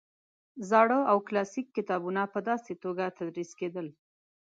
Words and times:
زاړه 0.69 0.99
او 1.11 1.17
کلاسیک 1.27 1.67
کتابونه 1.77 2.21
په 2.33 2.39
داسې 2.49 2.73
توګه 2.83 3.13
تدریس 3.17 3.51
کېدل. 3.59 3.87